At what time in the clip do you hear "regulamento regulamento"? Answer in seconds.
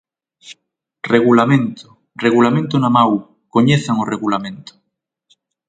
1.13-2.75